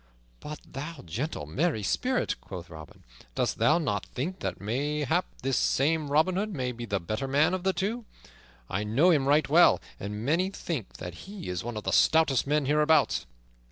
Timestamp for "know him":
8.83-9.27